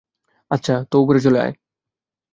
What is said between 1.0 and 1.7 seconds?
উপরে চলে আয়।